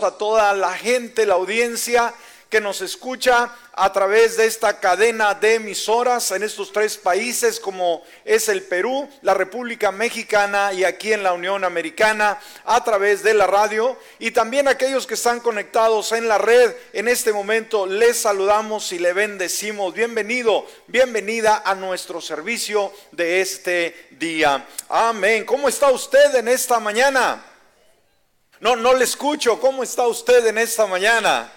[0.00, 2.14] a toda la gente, la audiencia
[2.48, 8.04] que nos escucha a través de esta cadena de emisoras en estos tres países como
[8.24, 13.34] es el Perú, la República Mexicana y aquí en la Unión Americana a través de
[13.34, 16.72] la radio y también aquellos que están conectados en la red.
[16.92, 19.92] En este momento les saludamos y le bendecimos.
[19.94, 24.64] Bienvenido, bienvenida a nuestro servicio de este día.
[24.88, 25.44] Amén.
[25.44, 27.42] ¿Cómo está usted en esta mañana?
[28.60, 29.60] No, no le escucho.
[29.60, 31.52] ¿Cómo está usted en esta mañana?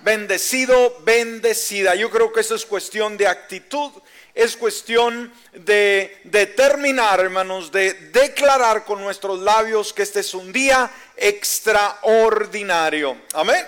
[0.00, 1.94] Bendecido, bendecida.
[1.94, 3.90] Yo creo que eso es cuestión de actitud,
[4.34, 10.90] es cuestión de determinar, hermanos, de declarar con nuestros labios que este es un día
[11.16, 13.16] extraordinario.
[13.34, 13.64] Amén.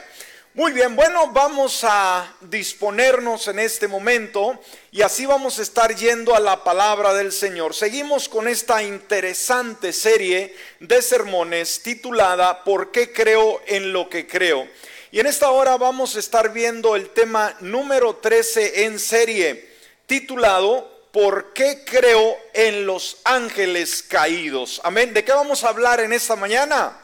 [0.57, 4.61] Muy bien, bueno, vamos a disponernos en este momento
[4.93, 7.75] y así vamos a estar yendo a la palabra del Señor.
[7.75, 14.69] Seguimos con esta interesante serie de sermones titulada ¿Por qué creo en lo que creo?
[15.11, 19.73] Y en esta hora vamos a estar viendo el tema número 13 en serie,
[20.06, 24.81] titulado ¿Por qué creo en los ángeles caídos?
[24.84, 25.15] Amén.
[25.15, 27.03] ¿De qué vamos a hablar en esta mañana?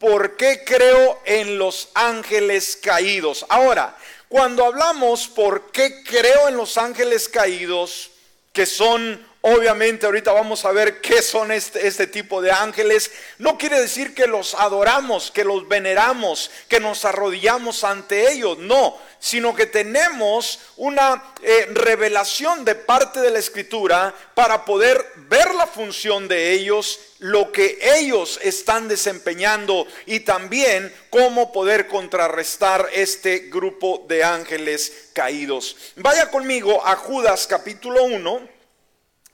[0.00, 3.44] ¿Por qué creo en los ángeles caídos?
[3.50, 3.98] Ahora,
[4.28, 8.10] cuando hablamos por qué creo en los ángeles caídos,
[8.54, 13.10] que son Obviamente ahorita vamos a ver qué son este, este, tipo de ángeles.
[13.38, 18.58] No quiere decir que los adoramos, que los veneramos, que nos arrodillamos ante ellos.
[18.58, 25.54] No, sino que tenemos una eh, revelación de parte de la escritura para poder ver
[25.54, 33.48] la función de ellos, lo que ellos están desempeñando y también cómo poder contrarrestar este
[33.48, 35.78] grupo de ángeles caídos.
[35.96, 38.59] Vaya conmigo a Judas capítulo 1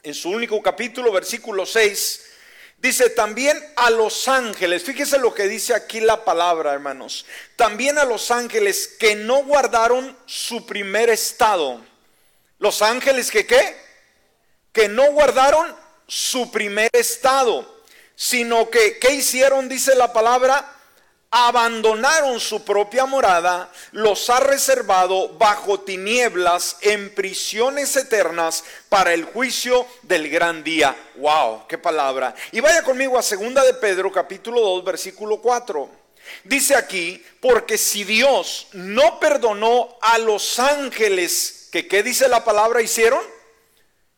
[0.07, 2.27] en su único capítulo, versículo 6,
[2.79, 7.27] dice también a los ángeles, fíjese lo que dice aquí la palabra, hermanos,
[7.57, 11.85] también a los ángeles que no guardaron su primer estado.
[12.61, 13.77] Los ángeles que qué?
[14.73, 15.75] Que no guardaron
[16.07, 17.83] su primer estado,
[18.15, 19.69] sino que, ¿qué hicieron?
[19.69, 20.73] Dice la palabra,
[21.39, 29.87] abandonaron su propia morada, los ha reservado bajo tinieblas en prisiones eternas para el juicio
[30.01, 30.97] del gran día.
[31.17, 32.35] Wow, qué palabra.
[32.53, 35.91] Y vaya conmigo a segunda de Pedro capítulo 2 versículo 4.
[36.45, 42.81] Dice aquí, porque si Dios no perdonó a los ángeles que qué dice la palabra
[42.81, 43.21] hicieron,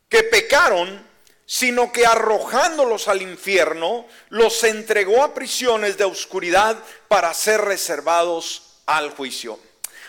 [0.09, 1.05] que pecaron,
[1.51, 6.77] sino que arrojándolos al infierno, los entregó a prisiones de oscuridad
[7.09, 9.59] para ser reservados al juicio.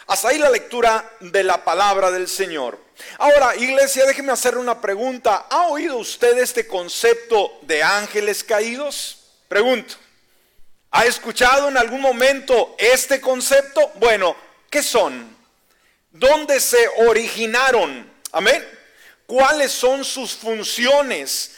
[0.08, 2.78] Hasta ahí la lectura de la palabra del Señor.
[3.20, 5.46] Ahora, iglesia, déjeme hacer una pregunta.
[5.50, 9.20] ¿Ha oído usted este concepto de ángeles caídos?
[9.48, 9.96] Pregunto.
[10.92, 13.94] ¿Ha escuchado en algún momento este concepto?
[13.96, 14.36] Bueno,
[14.70, 15.38] ¿qué son?
[16.12, 18.12] ¿Dónde se originaron?
[18.34, 18.79] Amén
[19.30, 21.52] cuáles son sus funciones,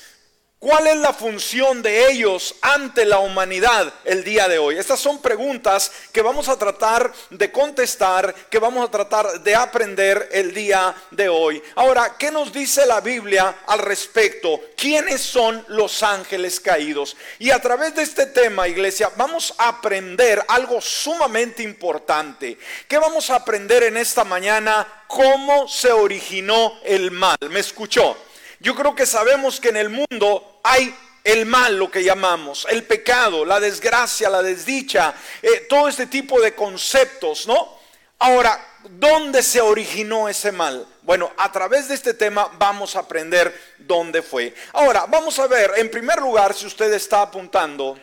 [0.61, 4.77] ¿Cuál es la función de ellos ante la humanidad el día de hoy?
[4.77, 10.29] Estas son preguntas que vamos a tratar de contestar, que vamos a tratar de aprender
[10.31, 11.63] el día de hoy.
[11.73, 14.61] Ahora, ¿qué nos dice la Biblia al respecto?
[14.77, 17.17] ¿Quiénes son los ángeles caídos?
[17.39, 22.59] Y a través de este tema, iglesia, vamos a aprender algo sumamente importante.
[22.88, 25.05] ¿Qué vamos a aprender en esta mañana?
[25.07, 27.39] ¿Cómo se originó el mal?
[27.49, 28.16] ¿Me escuchó?
[28.59, 32.83] Yo creo que sabemos que en el mundo hay el mal, lo que llamamos, el
[32.83, 37.79] pecado, la desgracia, la desdicha, eh, todo este tipo de conceptos, ¿no?
[38.19, 40.88] Ahora, ¿dónde se originó ese mal?
[41.03, 44.53] Bueno, a través de este tema vamos a aprender dónde fue.
[44.73, 47.99] Ahora, vamos a ver, en primer lugar, si usted está apuntando,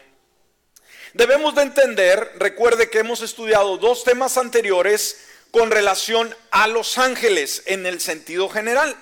[1.15, 7.63] debemos de entender, recuerde que hemos estudiado dos temas anteriores con relación a los ángeles
[7.67, 8.97] en el sentido general.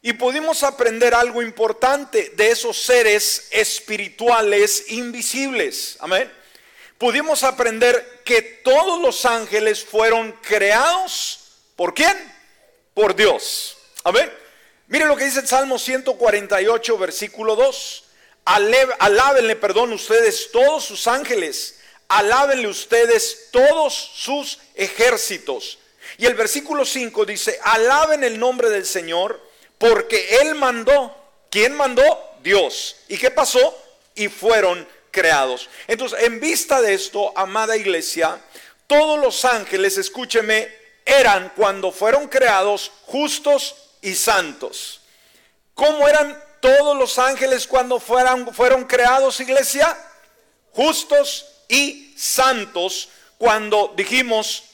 [0.00, 5.96] Y pudimos aprender algo importante de esos seres espirituales invisibles.
[6.00, 6.30] Amén.
[6.98, 11.40] Pudimos aprender que todos los ángeles fueron creados
[11.76, 12.16] por quién?
[12.94, 13.76] Por Dios.
[14.04, 14.32] Amén.
[14.88, 18.04] Mire lo que dice el Salmo 148, versículo 2.
[18.44, 21.80] Alábenle, perdón, ustedes todos sus ángeles.
[22.08, 25.78] Alábenle ustedes todos sus ejércitos.
[26.16, 29.47] Y el versículo 5 dice, alaben el nombre del Señor
[29.78, 31.14] porque Él mandó.
[31.50, 32.02] ¿Quién mandó?
[32.42, 32.96] Dios.
[33.08, 33.76] ¿Y qué pasó?
[34.14, 35.68] Y fueron creados.
[35.86, 38.38] Entonces, en vista de esto, amada iglesia,
[38.86, 40.68] todos los ángeles, escúcheme,
[41.04, 45.00] eran cuando fueron creados justos y santos.
[45.74, 49.96] ¿Cómo eran todos los ángeles cuando fueron, creados, iglesia?
[50.72, 53.08] Justos y santos
[53.38, 54.64] cuando dijimos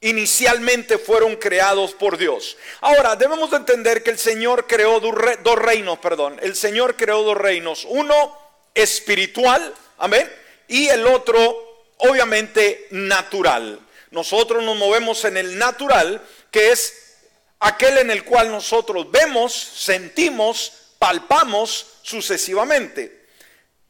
[0.00, 2.56] inicialmente fueron creados por Dios.
[2.80, 6.38] Ahora, debemos entender que el Señor creó dos reinos, perdón.
[6.42, 7.84] El Señor creó dos reinos.
[7.88, 8.36] Uno
[8.74, 10.30] espiritual, amén,
[10.68, 13.80] y el otro obviamente natural.
[14.10, 17.16] Nosotros nos movemos en el natural, que es
[17.60, 23.26] aquel en el cual nosotros vemos, sentimos, palpamos sucesivamente.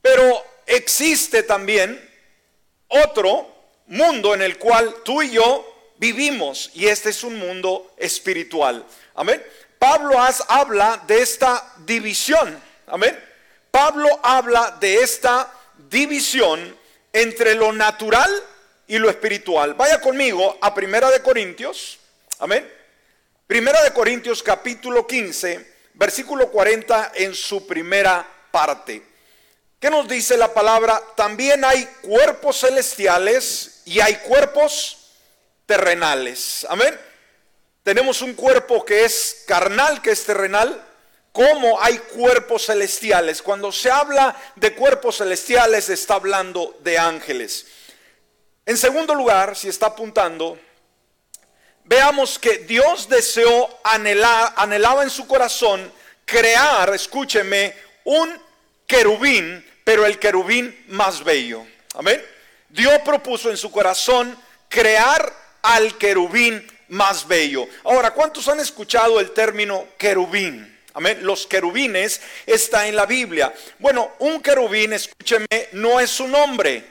[0.00, 2.02] Pero existe también
[2.88, 3.54] otro
[3.86, 5.67] mundo en el cual tú y yo
[5.98, 8.84] vivimos y este es un mundo espiritual.
[9.14, 9.42] Amén.
[9.78, 10.18] Pablo
[10.48, 12.60] habla de esta división.
[12.86, 13.18] Amén.
[13.70, 15.52] Pablo habla de esta
[15.90, 16.76] división
[17.12, 18.30] entre lo natural
[18.86, 19.74] y lo espiritual.
[19.74, 21.98] Vaya conmigo a Primera de Corintios.
[22.38, 22.68] Amén.
[23.46, 29.02] Primera de Corintios capítulo 15, versículo 40 en su primera parte.
[29.80, 31.00] ¿Qué nos dice la palabra?
[31.16, 34.97] También hay cuerpos celestiales y hay cuerpos
[35.68, 36.66] terrenales.
[36.70, 36.98] Amén.
[37.82, 40.82] Tenemos un cuerpo que es carnal, que es terrenal,
[41.30, 43.42] como hay cuerpos celestiales.
[43.42, 47.66] Cuando se habla de cuerpos celestiales, está hablando de ángeles.
[48.64, 50.58] En segundo lugar, si está apuntando,
[51.84, 55.92] veamos que Dios deseó, anhelar, anhelaba en su corazón
[56.24, 57.74] crear, escúcheme,
[58.04, 58.40] un
[58.86, 61.66] querubín, pero el querubín más bello.
[61.94, 62.24] Amén.
[62.70, 64.34] Dios propuso en su corazón
[64.70, 67.68] crear al querubín más bello.
[67.84, 70.78] Ahora, ¿cuántos han escuchado el término querubín?
[70.94, 71.18] Amén.
[71.22, 73.52] Los querubines está en la Biblia.
[73.78, 76.82] Bueno, un querubín, escúcheme, no es un nombre.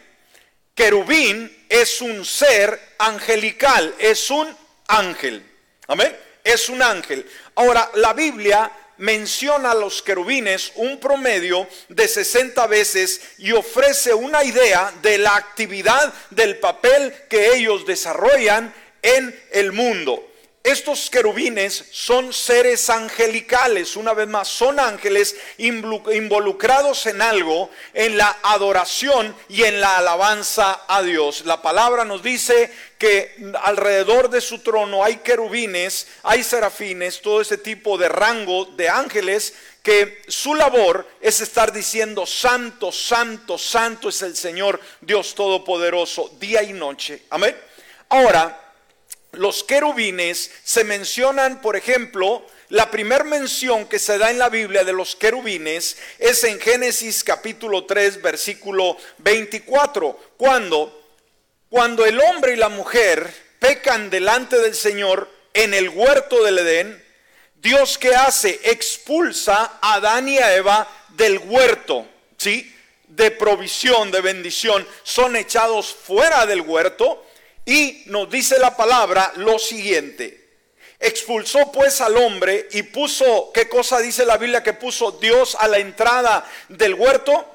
[0.76, 4.48] Querubín es un ser angelical, es un
[4.88, 5.44] ángel.
[5.88, 6.16] Amén.
[6.44, 7.28] Es un ángel.
[7.56, 14.44] Ahora, la Biblia menciona a los querubines un promedio de 60 veces y ofrece una
[14.44, 20.28] idea de la actividad del papel que ellos desarrollan en el mundo.
[20.68, 28.38] Estos querubines son seres angelicales, una vez más, son ángeles involucrados en algo, en la
[28.44, 31.46] adoración y en la alabanza a Dios.
[31.46, 33.34] La palabra nos dice que
[33.64, 39.54] alrededor de su trono hay querubines, hay serafines, todo ese tipo de rango de ángeles
[39.82, 46.62] que su labor es estar diciendo, santo, santo, santo es el Señor Dios Todopoderoso, día
[46.62, 47.22] y noche.
[47.30, 47.56] Amén.
[48.10, 48.67] Ahora,
[49.38, 54.84] los querubines se mencionan, por ejemplo, la primera mención que se da en la Biblia
[54.84, 60.98] de los querubines es en Génesis capítulo 3, versículo 24, cuando
[61.70, 63.30] cuando el hombre y la mujer
[63.60, 67.04] pecan delante del Señor en el huerto del Edén,
[67.56, 72.08] Dios que hace expulsa a Adán y a Eva del huerto,
[72.38, 72.74] ¿sí?
[73.08, 77.26] De provisión, de bendición, son echados fuera del huerto
[77.68, 80.46] y nos dice la palabra lo siguiente.
[81.00, 85.68] Expulsó pues al hombre y puso, ¿qué cosa dice la Biblia que puso Dios a
[85.68, 87.54] la entrada del huerto?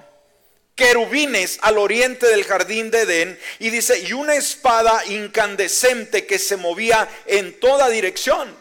[0.75, 6.56] querubines al oriente del jardín de Edén y dice, y una espada incandescente que se
[6.56, 8.56] movía en toda dirección.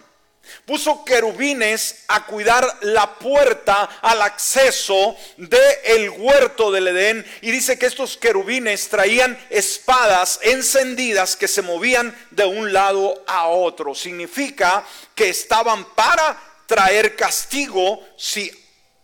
[0.65, 7.77] Puso querubines a cuidar la puerta al acceso del el huerto del Edén y dice
[7.77, 13.95] que estos querubines traían espadas encendidas que se movían de un lado a otro.
[13.95, 14.83] Significa
[15.15, 18.51] que estaban para traer castigo si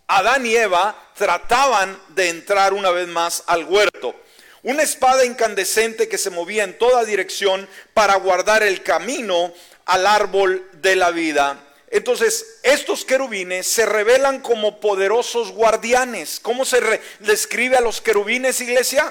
[0.06, 4.14] Adán y Eva trataban de entrar una vez más al huerto.
[4.62, 9.52] Una espada incandescente que se movía en toda dirección para guardar el camino
[9.88, 11.58] al árbol de la vida.
[11.90, 16.38] Entonces, estos querubines se revelan como poderosos guardianes.
[16.40, 19.10] ¿Cómo se describe a los querubines, iglesia?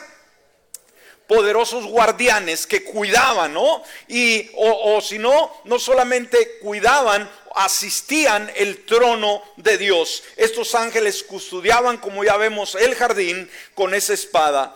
[1.25, 3.83] Poderosos guardianes que cuidaban, ¿no?
[4.07, 10.23] Y, o, o si no, no solamente cuidaban asistían el trono de Dios.
[10.35, 14.75] Estos ángeles custodiaban, como ya vemos, el jardín con esa espada.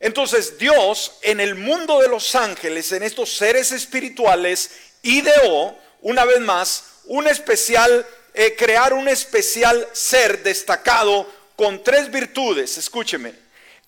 [0.00, 4.70] Entonces Dios en el mundo de los ángeles, en estos seres espirituales,
[5.02, 11.26] ideó una vez más un especial, eh, crear un especial ser destacado
[11.56, 12.78] con tres virtudes.
[12.78, 13.34] Escúcheme,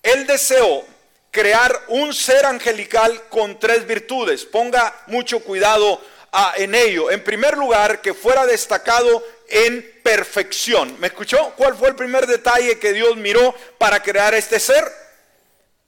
[0.03, 0.85] Él deseó
[1.31, 4.45] crear un ser angelical con tres virtudes.
[4.45, 6.01] Ponga mucho cuidado
[6.57, 7.11] en ello.
[7.11, 10.97] En primer lugar, que fuera destacado en perfección.
[10.99, 11.53] ¿Me escuchó?
[11.57, 15.00] ¿Cuál fue el primer detalle que Dios miró para crear este ser?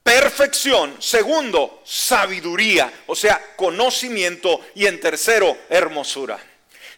[0.03, 1.01] Perfección.
[1.01, 4.59] Segundo, sabiduría, o sea, conocimiento.
[4.75, 6.37] Y en tercero, hermosura.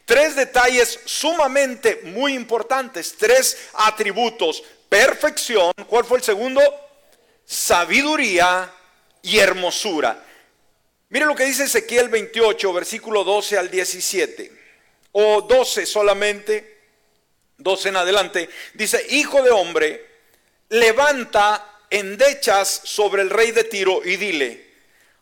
[0.05, 4.63] Tres detalles sumamente muy importantes, tres atributos.
[4.89, 6.61] Perfección, ¿cuál fue el segundo?
[7.45, 8.71] Sabiduría
[9.21, 10.23] y hermosura.
[11.09, 14.51] Mire lo que dice Ezequiel 28, versículo 12 al 17,
[15.13, 16.81] o 12 solamente,
[17.57, 18.49] 12 en adelante.
[18.73, 20.05] Dice, hijo de hombre,
[20.69, 24.65] levanta endechas sobre el rey de Tiro y dile.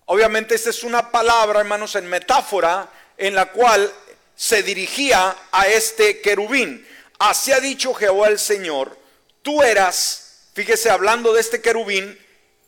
[0.05, 3.91] Obviamente esta es una palabra, hermanos, en metáfora, en la cual
[4.35, 6.85] se dirigía a este querubín.
[7.19, 8.97] Así ha dicho Jehová el Señor,
[9.41, 12.19] tú eras, fíjese hablando de este querubín,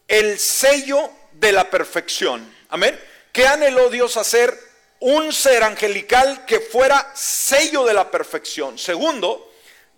[0.08, 2.54] el sello de la perfección.
[2.70, 2.98] Amén.
[3.32, 4.58] ¿Qué anheló Dios hacer?
[5.00, 8.78] Un ser angelical que fuera sello de la perfección.
[8.78, 9.52] Segundo,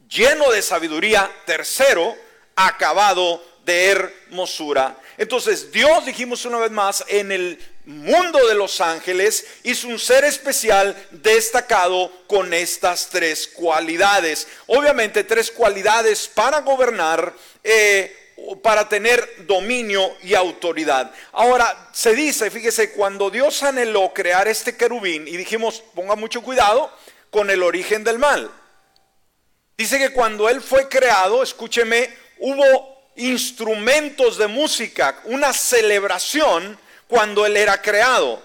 [0.09, 1.31] lleno de sabiduría.
[1.45, 2.15] Tercero,
[2.55, 4.97] acabado de hermosura.
[5.17, 10.23] Entonces Dios, dijimos una vez más, en el mundo de los ángeles hizo un ser
[10.23, 14.47] especial destacado con estas tres cualidades.
[14.67, 17.33] Obviamente tres cualidades para gobernar.
[17.63, 18.23] Eh,
[18.61, 21.11] para tener dominio y autoridad.
[21.31, 26.91] Ahora, se dice, fíjese, cuando Dios anheló crear este querubín, y dijimos, ponga mucho cuidado
[27.31, 28.51] con el origen del mal.
[29.75, 37.57] Dice que cuando él fue creado, escúcheme, hubo instrumentos de música, una celebración cuando él
[37.57, 38.41] era creado.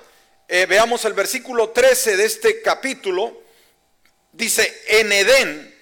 [0.48, 3.42] Eh, veamos el versículo 13 de este capítulo.
[4.32, 5.74] Dice, en Edén,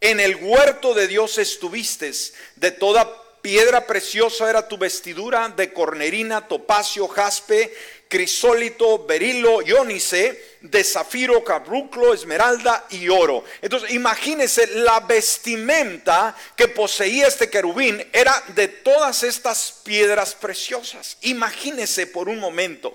[0.00, 2.12] en el huerto de Dios estuviste,
[2.56, 7.74] de toda piedra preciosa era tu vestidura, de cornerina, topacio, jaspe,
[8.08, 13.44] crisólito, berilo, iónice, de zafiro, cabruclo, esmeralda y oro.
[13.60, 21.18] Entonces, imagínense la vestimenta que poseía este querubín era de todas estas piedras preciosas.
[21.20, 22.94] Imagínense por un momento.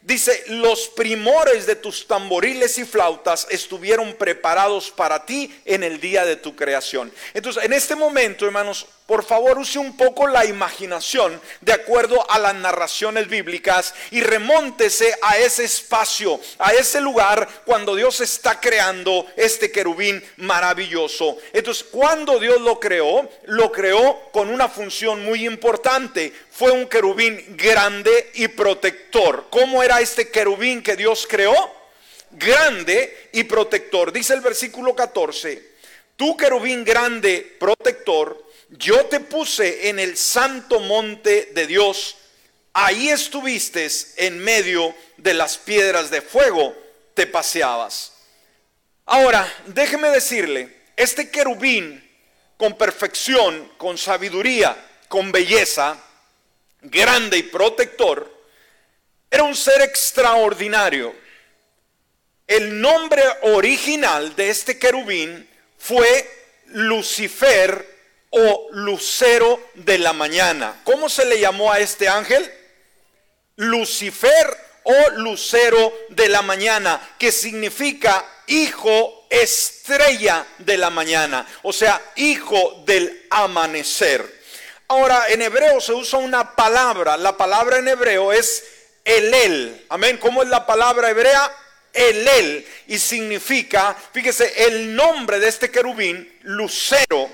[0.00, 6.24] Dice, los primores de tus tamboriles y flautas estuvieron preparados para ti en el día
[6.24, 7.12] de tu creación.
[7.34, 12.38] Entonces, en este momento, hermanos, por favor use un poco la imaginación de acuerdo a
[12.38, 19.26] las narraciones bíblicas y remóntese a ese espacio, a ese lugar cuando Dios está creando
[19.36, 21.36] este querubín maravilloso.
[21.52, 26.32] Entonces, cuando Dios lo creó, lo creó con una función muy importante.
[26.50, 29.46] Fue un querubín grande y protector.
[29.50, 31.54] ¿Cómo era este querubín que Dios creó?
[32.30, 34.12] Grande y protector.
[34.12, 35.71] Dice el versículo 14,
[36.16, 42.16] tú querubín grande, protector, yo te puse en el santo monte de Dios,
[42.72, 46.74] ahí estuviste en medio de las piedras de fuego,
[47.14, 48.12] te paseabas.
[49.04, 52.02] Ahora, déjeme decirle, este querubín
[52.56, 54.76] con perfección, con sabiduría,
[55.08, 55.98] con belleza,
[56.80, 58.32] grande y protector,
[59.30, 61.14] era un ser extraordinario.
[62.46, 65.48] El nombre original de este querubín
[65.82, 66.30] fue
[66.66, 67.92] Lucifer
[68.30, 70.80] o lucero de la mañana.
[70.84, 72.50] ¿Cómo se le llamó a este ángel?
[73.56, 82.00] Lucifer o lucero de la mañana, que significa hijo estrella de la mañana, o sea,
[82.14, 84.40] hijo del amanecer.
[84.86, 88.64] Ahora, en hebreo se usa una palabra, la palabra en hebreo es
[89.04, 89.84] elel.
[89.88, 91.52] Amén, ¿cómo es la palabra hebrea?
[91.92, 97.30] Elel y significa, fíjese, el nombre de este querubín, lucero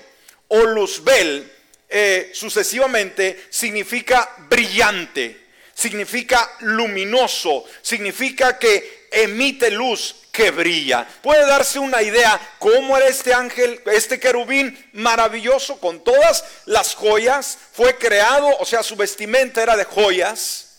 [0.48, 1.52] o luzbel
[1.88, 11.06] eh, sucesivamente significa brillante, significa luminoso, significa que emite luz que brilla.
[11.22, 17.58] Puede darse una idea cómo era este ángel, este querubín maravilloso con todas las joyas.
[17.72, 20.76] Fue creado, o sea, su vestimenta era de joyas.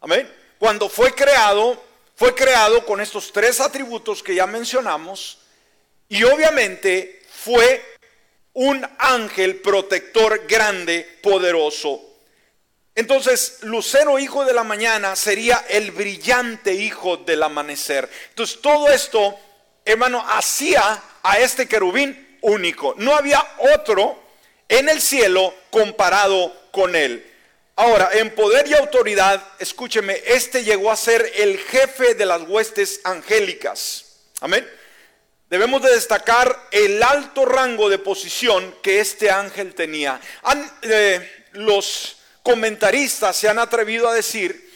[0.00, 0.30] Amén.
[0.58, 1.82] Cuando fue creado,
[2.16, 5.38] fue creado con estos tres atributos que ya mencionamos.
[6.08, 7.82] Y obviamente fue
[8.54, 12.00] un ángel protector grande, poderoso.
[12.94, 18.08] Entonces, Lucero, hijo de la mañana, sería el brillante hijo del amanecer.
[18.28, 19.38] Entonces, todo esto,
[19.84, 22.94] hermano, hacía a este querubín único.
[22.98, 23.42] No había
[23.74, 24.22] otro
[24.68, 27.31] en el cielo comparado con él.
[27.76, 33.00] Ahora, en poder y autoridad, escúcheme, este llegó a ser el jefe de las huestes
[33.04, 34.20] angélicas.
[34.40, 34.68] Amén
[35.52, 40.18] debemos de destacar el alto rango de posición que este ángel tenía.
[40.80, 44.72] Eh, los comentaristas se han atrevido a decir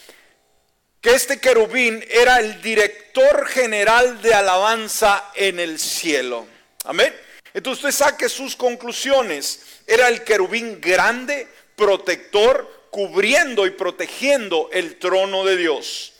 [1.00, 6.46] que este querubín era el director general de alabanza en el cielo.
[6.84, 7.14] Amén.
[7.54, 9.62] Entonces usted saque sus conclusiones.
[9.86, 16.14] Era el querubín grande, protector, cubriendo y protegiendo el trono de Dios.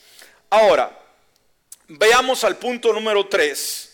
[0.50, 0.94] Ahora,
[1.88, 3.92] veamos al punto número 3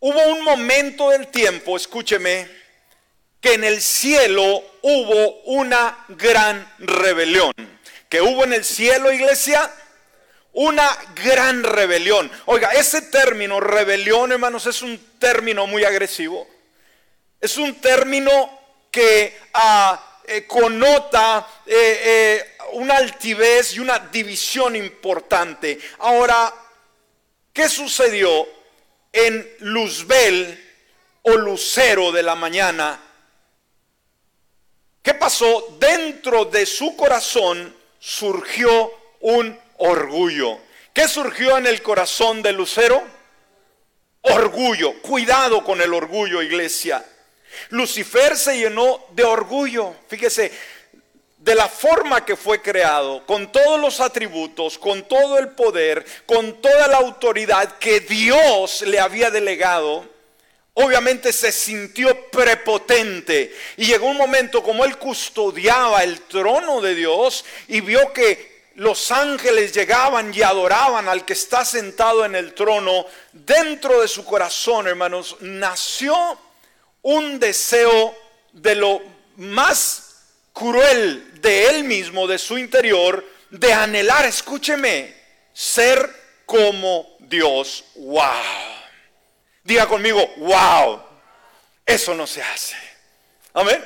[0.00, 2.48] Hubo un momento del tiempo, escúcheme,
[3.42, 7.52] que en el cielo hubo una gran rebelión.
[8.08, 9.70] ¿Que hubo en el cielo, iglesia?
[10.52, 10.88] una
[11.22, 12.32] gran rebelión.
[12.46, 16.48] Oiga, ese término rebelión, hermanos, es un término muy agresivo.
[17.38, 18.58] Es un término
[18.90, 25.78] que ah, eh, connota eh, eh, una altivez y una división importante.
[25.98, 26.52] Ahora,
[27.52, 28.46] ¿qué sucedió
[29.12, 30.62] en Luzbel
[31.22, 33.00] o Lucero de la mañana?
[35.02, 35.76] ¿Qué pasó?
[35.78, 40.58] Dentro de su corazón surgió un orgullo.
[40.92, 43.02] ¿Qué surgió en el corazón de Lucero?
[44.22, 45.00] Orgullo.
[45.02, 47.04] Cuidado con el orgullo, iglesia.
[47.70, 49.94] Lucifer se llenó de orgullo.
[50.08, 50.52] Fíjese,
[51.38, 56.60] de la forma que fue creado, con todos los atributos, con todo el poder, con
[56.60, 60.04] toda la autoridad que Dios le había delegado,
[60.74, 63.54] obviamente se sintió prepotente.
[63.76, 69.10] Y llegó un momento como él custodiaba el trono de Dios y vio que los
[69.10, 74.86] ángeles llegaban y adoraban al que está sentado en el trono, dentro de su corazón,
[74.86, 76.38] hermanos, nació
[77.06, 78.18] un deseo
[78.52, 79.00] de lo
[79.36, 85.14] más cruel de él mismo, de su interior, de anhelar, escúcheme,
[85.52, 87.84] ser como Dios.
[87.94, 88.24] ¡Wow!
[89.62, 91.00] Diga conmigo, wow.
[91.84, 92.74] Eso no se hace.
[93.54, 93.84] Amén.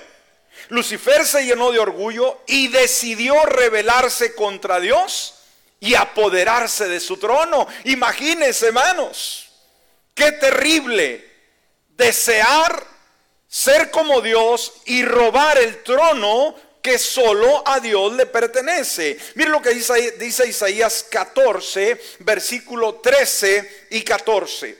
[0.71, 5.35] Lucifer se llenó de orgullo y decidió rebelarse contra Dios
[5.79, 7.69] y apoderarse de su trono.
[7.85, 9.51] Imagínense, hermanos,
[10.15, 11.29] qué terrible
[11.91, 12.89] desear
[13.51, 19.19] ser como Dios y robar el trono que solo a Dios le pertenece.
[19.35, 24.79] Mire lo que dice, Isaías 14, versículo 13 y 14.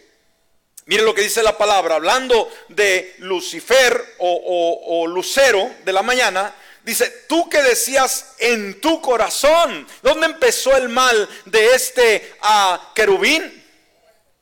[0.87, 7.25] Mire lo que dice la palabra, hablando de Lucifer o, Lucero de la mañana, dice,
[7.29, 13.61] tú que decías en tu corazón, ¿dónde empezó el mal de este uh, querubín?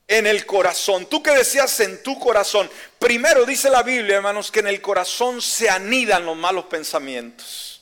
[0.09, 1.05] en el corazón.
[1.05, 2.69] Tú que decías en tu corazón.
[2.99, 7.81] Primero dice la Biblia, hermanos, que en el corazón se anidan los malos pensamientos.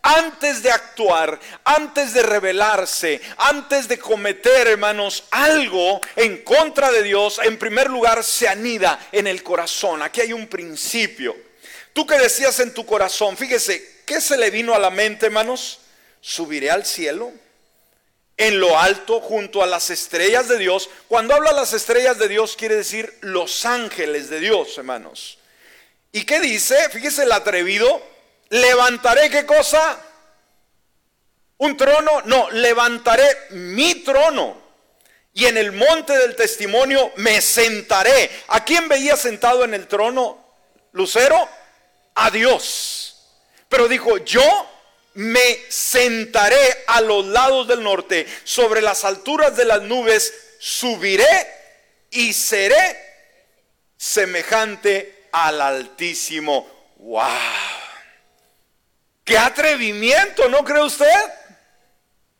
[0.00, 7.40] Antes de actuar, antes de rebelarse, antes de cometer, hermanos, algo en contra de Dios,
[7.42, 10.02] en primer lugar se anida en el corazón.
[10.02, 11.36] Aquí hay un principio.
[11.92, 15.80] Tú que decías en tu corazón, fíjese, ¿qué se le vino a la mente, hermanos?
[16.22, 17.32] ¿Subiré al cielo?
[18.36, 20.90] En lo alto junto a las estrellas de Dios.
[21.08, 25.38] Cuando habla las estrellas de Dios quiere decir los ángeles de Dios, hermanos.
[26.12, 26.88] ¿Y qué dice?
[26.90, 28.02] Fíjese el atrevido,
[28.50, 30.00] levantaré qué cosa?
[31.58, 34.62] Un trono, no, levantaré mi trono.
[35.32, 38.30] Y en el monte del testimonio me sentaré.
[38.48, 40.44] ¿A quién veía sentado en el trono?
[40.92, 41.48] Lucero,
[42.14, 43.16] a Dios.
[43.68, 44.42] Pero dijo, yo
[45.14, 51.46] me sentaré a los lados del norte, sobre las alturas de las nubes, subiré
[52.10, 52.96] y seré
[53.96, 56.92] semejante al Altísimo.
[56.96, 57.26] ¡Wow!
[59.24, 60.48] ¡Qué atrevimiento!
[60.48, 61.06] ¿No cree usted?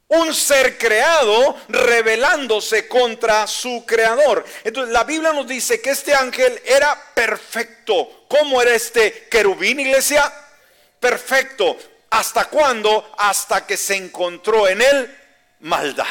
[0.08, 4.44] Un ser creado rebelándose contra su creador.
[4.62, 8.26] Entonces la Biblia nos dice que este ángel era perfecto.
[8.28, 10.32] ¿Cómo era este querubín, iglesia?
[11.00, 11.76] Perfecto.
[12.14, 13.12] ¿Hasta cuándo?
[13.18, 15.18] Hasta que se encontró en él
[15.58, 16.06] maldad.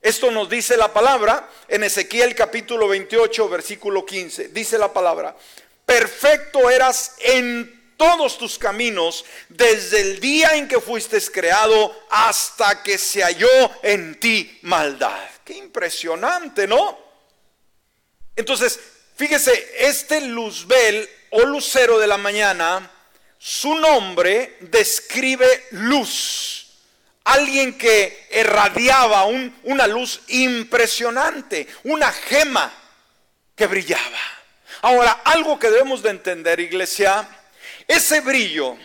[0.00, 4.48] Esto nos dice la palabra en Ezequiel capítulo 28, versículo 15.
[4.48, 5.36] Dice la palabra,
[5.84, 12.96] perfecto eras en todos tus caminos desde el día en que fuiste creado hasta que
[12.96, 15.28] se halló en ti maldad.
[15.44, 16.98] Qué impresionante, ¿no?
[18.34, 18.80] Entonces,
[19.14, 22.90] fíjese, este luzbel o lucero de la mañana
[23.44, 26.64] su nombre describe luz.
[27.24, 32.72] Alguien que irradiaba una luz impresionante, una gema
[33.56, 34.20] que brillaba.
[34.82, 37.28] Ahora, algo que debemos de entender, iglesia,
[37.88, 38.76] ese brillo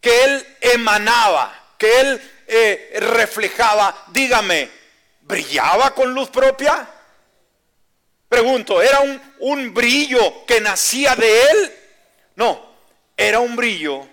[0.00, 4.68] que él emanaba, que él eh, reflejaba, dígame,
[5.20, 6.90] ¿brillaba con luz propia?
[8.28, 11.72] Pregunto, ¿era un, un brillo que nacía de él?
[12.34, 12.69] No,
[13.20, 14.08] era un brillo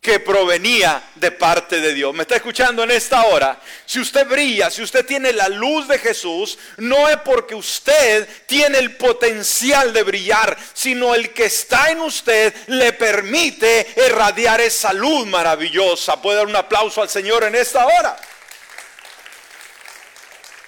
[0.00, 2.12] que provenía de parte de Dios.
[2.12, 3.60] ¿Me está escuchando en esta hora?
[3.86, 8.78] Si usted brilla, si usted tiene la luz de Jesús, no es porque usted tiene
[8.78, 15.24] el potencial de brillar, sino el que está en usted le permite irradiar esa luz
[15.28, 16.20] maravillosa.
[16.20, 18.16] ¿Puede dar un aplauso al Señor en esta hora?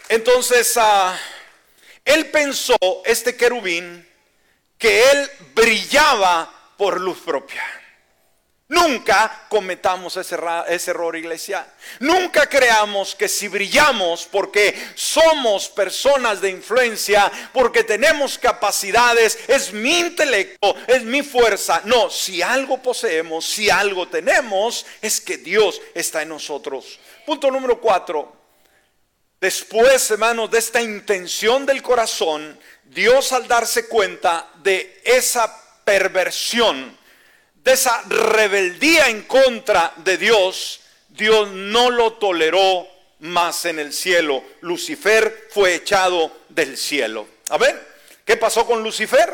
[0.09, 1.19] Entonces, ah,
[2.05, 4.09] él pensó, este querubín,
[4.79, 7.63] que él brillaba por luz propia.
[8.69, 11.65] Nunca cometamos ese, error, iglesia.
[12.01, 20.01] Nunca creamos que si brillamos porque somos personas de influencia, porque tenemos capacidades, es mi
[20.01, 21.83] intelecto, es mi fuerza.
[21.85, 26.99] No, si algo poseemos, si algo tenemos, es que Dios está en nosotros.
[27.25, 28.35] Punto número cuatro.
[29.41, 36.99] Después, hermanos, de esta intención del corazón, Dios al darse cuenta de esa perversión,
[37.63, 42.89] de esa rebeldía en contra de Dios, Dios no lo toleró
[43.21, 44.43] más en el cielo.
[44.63, 47.29] Lucifer fue echado del cielo.
[47.51, 47.81] Amén.
[48.25, 49.33] ¿Qué pasó con Lucifer?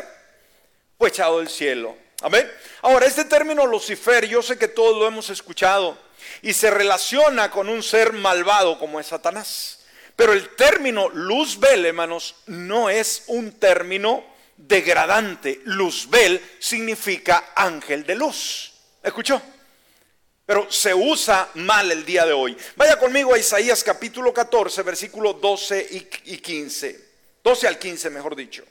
[0.99, 1.97] Fue echado del cielo.
[2.21, 2.49] Amén.
[2.83, 5.97] Ahora, este término Lucifer, yo sé que todos lo hemos escuchado
[6.43, 9.79] y se relaciona con un ser malvado como es Satanás.
[10.15, 15.61] Pero el término Luzbel, hermanos, no es un término degradante.
[15.65, 18.73] Luzbel significa ángel de luz.
[19.01, 19.41] ¿Escuchó?
[20.45, 22.57] Pero se usa mal el día de hoy.
[22.75, 25.87] Vaya conmigo a Isaías capítulo 14, versículos 12
[26.25, 27.13] y 15.
[27.43, 28.63] 12 al 15, mejor dicho.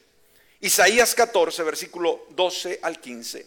[0.61, 3.47] Isaías 14, versículo 12 al 15.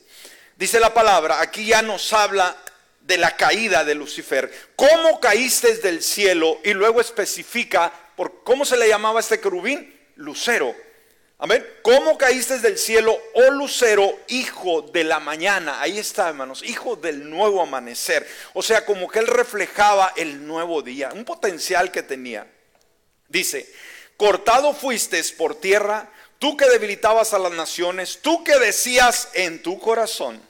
[0.58, 2.56] Dice la palabra, aquí ya nos habla
[3.02, 4.52] de la caída de Lucifer.
[4.76, 6.60] ¿Cómo caíste del cielo?
[6.64, 10.76] Y luego especifica por cómo se le llamaba este querubín, lucero.
[11.38, 11.68] Amén.
[11.82, 15.82] ¿Cómo caíste del cielo, oh lucero, hijo de la mañana?
[15.82, 18.26] Ahí está, hermanos, hijo del nuevo amanecer.
[18.54, 22.48] O sea, como que él reflejaba el nuevo día, un potencial que tenía.
[23.28, 23.70] Dice,
[24.16, 29.78] cortado fuiste por tierra, tú que debilitabas a las naciones, tú que decías en tu
[29.78, 30.42] corazón,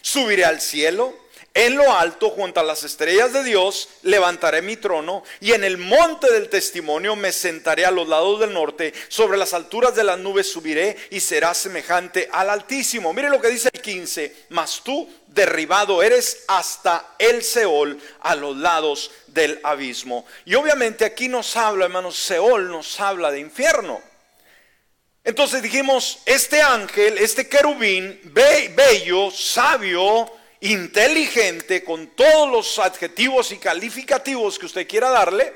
[0.00, 1.14] subiré al cielo
[1.54, 5.76] en lo alto, junto a las estrellas de Dios, levantaré mi trono y en el
[5.76, 8.94] monte del testimonio me sentaré a los lados del norte.
[9.08, 13.12] Sobre las alturas de las nubes subiré y será semejante al Altísimo.
[13.12, 14.46] Mire lo que dice el 15.
[14.48, 20.24] Mas tú derribado eres hasta el Seol, a los lados del abismo.
[20.46, 24.00] Y obviamente aquí nos habla, hermanos, Seol nos habla de infierno.
[25.22, 34.58] Entonces dijimos, este ángel, este querubín, bello, sabio, inteligente, con todos los adjetivos y calificativos
[34.58, 35.52] que usted quiera darle,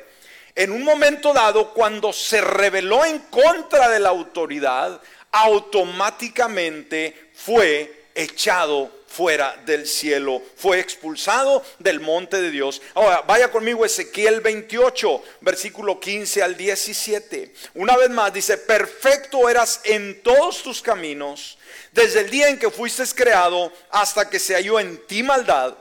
[0.54, 8.90] en un momento dado, cuando se rebeló en contra de la autoridad, automáticamente fue echado
[9.06, 12.82] fuera del cielo, fue expulsado del monte de Dios.
[12.94, 17.54] Ahora, vaya conmigo Ezequiel 28, versículo 15 al 17.
[17.74, 21.58] Una vez más dice, perfecto eras en todos tus caminos
[21.96, 25.74] desde el día en que fuiste creado hasta que se halló en ti maldad,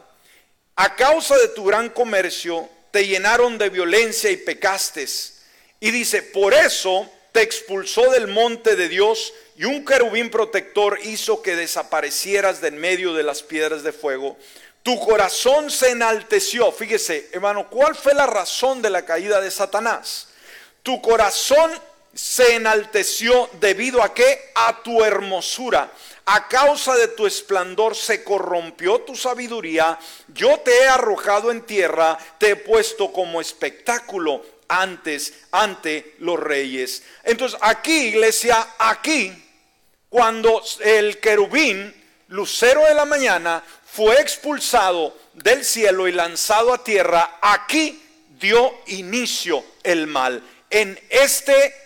[0.78, 5.42] a causa de tu gran comercio, te llenaron de violencia y pecastes.
[5.82, 11.42] Y dice, por eso te expulsó del monte de Dios y un querubín protector hizo
[11.42, 14.38] que desaparecieras de en medio de las piedras de fuego.
[14.84, 16.72] Tu corazón se enalteció.
[16.72, 20.30] Fíjese, hermano, ¿cuál fue la razón de la caída de Satanás?
[20.82, 21.72] Tu corazón
[22.16, 24.52] se enalteció debido a qué?
[24.56, 25.92] A tu hermosura.
[26.26, 30.00] A causa de tu esplendor se corrompió tu sabiduría.
[30.30, 37.04] Yo te he arrojado en tierra, te he puesto como espectáculo antes ante los reyes.
[37.24, 39.32] Entonces aquí, iglesia, aquí,
[40.10, 41.94] cuando el querubín,
[42.30, 48.02] lucero de la mañana, fue expulsado del cielo y lanzado a tierra, aquí
[48.40, 50.42] dio inicio el mal.
[50.70, 51.85] En este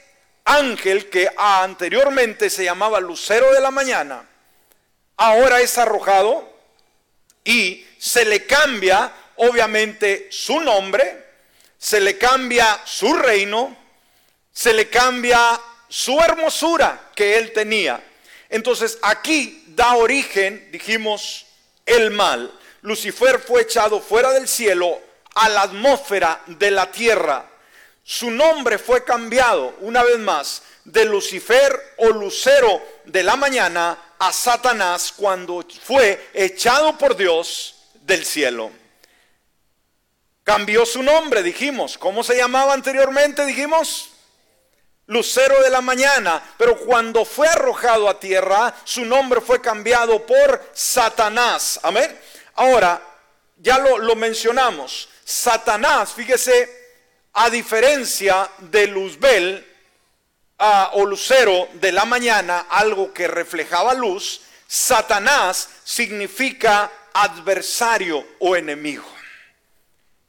[0.49, 4.27] ángel que anteriormente se llamaba lucero de la mañana,
[5.15, 6.51] ahora es arrojado
[7.43, 11.25] y se le cambia obviamente su nombre,
[11.77, 13.77] se le cambia su reino,
[14.51, 18.03] se le cambia su hermosura que él tenía.
[18.49, 21.45] Entonces aquí da origen, dijimos,
[21.85, 22.51] el mal.
[22.81, 24.99] Lucifer fue echado fuera del cielo
[25.35, 27.48] a la atmósfera de la tierra
[28.11, 34.33] su nombre fue cambiado una vez más de Lucifer o Lucero de la mañana a
[34.33, 38.71] Satanás cuando fue echado por Dios del cielo.
[40.43, 41.99] Cambió su nombre, dijimos.
[41.99, 43.45] ¿Cómo se llamaba anteriormente?
[43.45, 44.09] Dijimos.
[45.05, 50.67] Lucero de la mañana, pero cuando fue arrojado a tierra, su nombre fue cambiado por
[50.73, 51.79] Satanás.
[51.83, 52.19] Amén.
[52.55, 52.99] Ahora,
[53.57, 55.09] ya lo, lo mencionamos.
[55.23, 56.79] Satanás, fíjese,
[57.33, 59.65] a diferencia de Luzbel
[60.93, 69.05] o lucero de la mañana, algo que reflejaba luz, Satanás significa adversario o enemigo.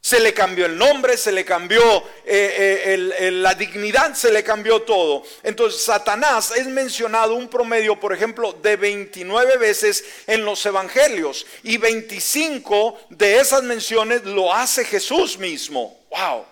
[0.02, 1.82] Se le cambió el nombre, se le cambió
[2.24, 5.24] eh, eh, la dignidad, se le cambió todo.
[5.42, 11.76] Entonces Satanás es mencionado un promedio, por ejemplo, de 29 veces en los evangelios y
[11.76, 16.00] 25 de esas menciones lo hace Jesús mismo.
[16.08, 16.46] Wow.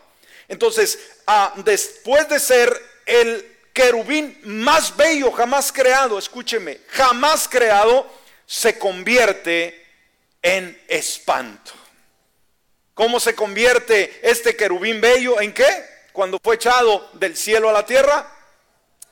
[0.48, 8.10] Entonces, ah, después de ser el querubín más bello jamás creado, escúcheme, jamás creado,
[8.46, 9.86] se convierte
[10.42, 11.72] en espanto.
[12.94, 15.68] ¿Cómo se convierte este querubín bello en qué?
[16.12, 18.37] Cuando fue echado del cielo a la tierra,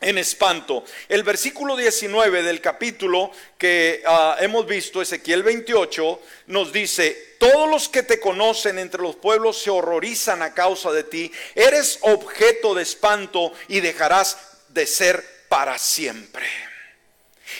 [0.00, 0.84] en espanto.
[1.08, 7.88] El versículo 19 del capítulo que ah, hemos visto, Ezequiel 28, nos dice, todos los
[7.88, 12.82] que te conocen entre los pueblos se horrorizan a causa de ti, eres objeto de
[12.82, 16.46] espanto y dejarás de ser para siempre.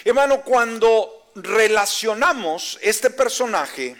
[0.03, 3.95] Hermano, cuando relacionamos este personaje,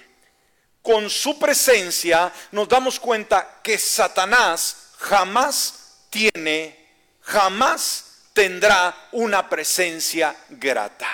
[0.87, 8.06] con su presencia, nos damos cuenta que Satanás jamás tiene, jamás
[8.37, 11.09] tendrá una presencia grata.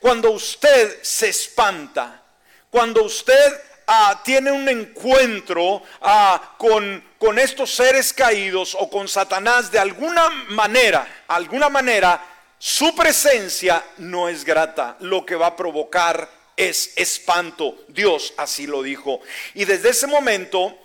[0.00, 2.20] Cuando usted se espanta,
[2.68, 9.70] cuando usted ah, tiene un encuentro ah, con, con estos seres caídos o con Satanás
[9.70, 12.20] de alguna manera, alguna manera,
[12.58, 17.84] su presencia no es grata, lo que va a provocar es espanto.
[17.86, 19.20] Dios así lo dijo.
[19.54, 20.76] Y desde ese momento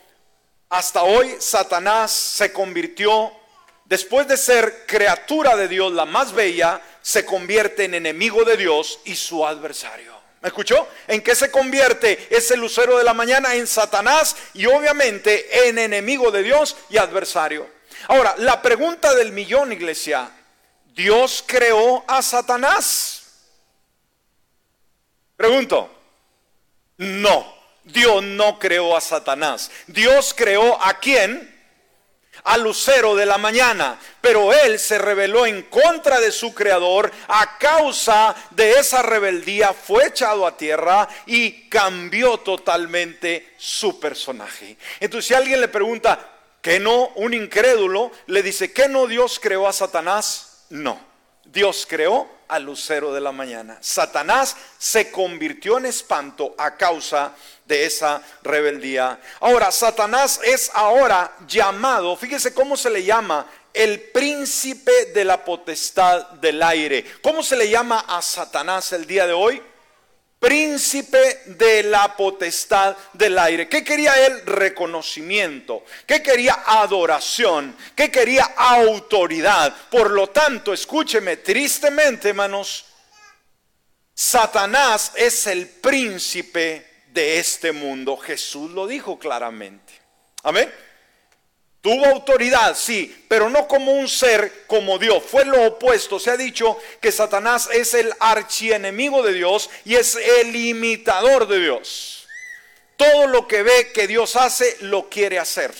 [0.69, 3.31] hasta hoy Satanás se convirtió,
[3.87, 8.99] después de ser criatura de Dios, la más bella, se convierte en enemigo de Dios
[9.05, 10.15] y su adversario.
[10.41, 10.87] ¿Me escuchó?
[11.07, 13.55] ¿En qué se convierte ese lucero de la mañana?
[13.55, 17.67] En Satanás y obviamente en enemigo de Dios y adversario.
[18.07, 20.29] Ahora, la pregunta del millón, iglesia,
[20.93, 23.23] ¿Dios creó a Satanás?
[25.35, 25.89] Pregunto,
[26.97, 29.71] no, Dios no creó a Satanás.
[29.87, 31.56] Dios creó a quién?
[32.47, 37.11] Al lucero de la mañana, pero él se rebeló en contra de su creador.
[37.27, 44.77] A causa de esa rebeldía fue echado a tierra y cambió totalmente su personaje.
[45.01, 46.19] Entonces, si alguien le pregunta,
[46.61, 47.09] ¿que no?
[47.15, 50.65] Un incrédulo le dice, ¿que no Dios creó a Satanás?
[50.69, 50.99] No,
[51.43, 53.77] Dios creó al lucero de la mañana.
[53.81, 57.37] Satanás se convirtió en espanto a causa de
[57.69, 59.19] esa rebeldía.
[59.39, 66.31] Ahora, Satanás es ahora llamado, fíjese cómo se le llama, el príncipe de la potestad
[66.31, 67.05] del aire.
[67.21, 69.61] ¿Cómo se le llama a Satanás el día de hoy?
[70.39, 73.67] príncipe de la potestad del aire.
[73.67, 74.45] ¿Qué quería él?
[74.45, 75.83] Reconocimiento.
[76.05, 76.63] ¿Qué quería?
[76.65, 77.75] Adoración.
[77.95, 78.43] ¿Qué quería?
[78.55, 79.75] Autoridad.
[79.89, 82.85] Por lo tanto, escúcheme, tristemente, hermanos,
[84.13, 86.85] Satanás es el príncipe
[87.17, 88.15] de este mundo.
[88.15, 89.91] Jesús lo dijo claramente.
[90.43, 90.71] Amén.
[91.81, 95.23] Tuvo autoridad, sí, pero no como un ser como Dios.
[95.23, 96.19] Fue lo opuesto.
[96.19, 101.59] Se ha dicho que Satanás es el archienemigo de Dios y es el imitador de
[101.59, 102.27] Dios.
[102.97, 105.73] Todo lo que ve que Dios hace, lo quiere hacer.